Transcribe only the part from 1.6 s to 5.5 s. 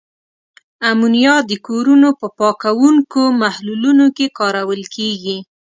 کورونو په پاکوونکو محلولونو کې کارول کیږي.